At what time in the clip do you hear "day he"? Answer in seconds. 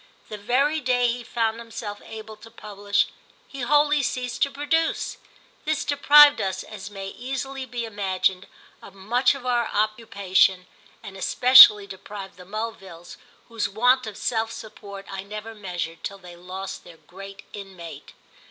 0.81-1.23